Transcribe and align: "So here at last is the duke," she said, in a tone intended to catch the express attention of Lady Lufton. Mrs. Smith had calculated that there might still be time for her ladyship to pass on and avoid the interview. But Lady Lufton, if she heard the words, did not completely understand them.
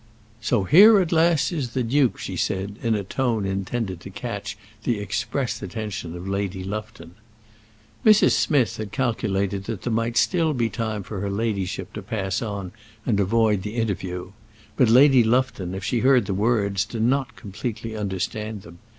"So 0.39 0.63
here 0.63 0.99
at 0.99 1.11
last 1.11 1.51
is 1.51 1.75
the 1.75 1.83
duke," 1.83 2.17
she 2.17 2.35
said, 2.35 2.77
in 2.81 2.95
a 2.95 3.03
tone 3.03 3.45
intended 3.45 3.99
to 3.99 4.09
catch 4.09 4.57
the 4.83 4.97
express 4.97 5.61
attention 5.61 6.15
of 6.15 6.27
Lady 6.27 6.63
Lufton. 6.63 7.11
Mrs. 8.03 8.31
Smith 8.31 8.77
had 8.77 8.91
calculated 8.91 9.65
that 9.65 9.83
there 9.83 9.93
might 9.93 10.17
still 10.17 10.55
be 10.55 10.71
time 10.71 11.03
for 11.03 11.19
her 11.19 11.29
ladyship 11.29 11.93
to 11.93 12.01
pass 12.01 12.41
on 12.41 12.71
and 13.05 13.19
avoid 13.19 13.61
the 13.61 13.75
interview. 13.75 14.31
But 14.75 14.89
Lady 14.89 15.23
Lufton, 15.23 15.75
if 15.75 15.83
she 15.83 15.99
heard 15.99 16.25
the 16.25 16.33
words, 16.33 16.83
did 16.83 17.03
not 17.03 17.35
completely 17.35 17.95
understand 17.95 18.63
them. 18.63 18.79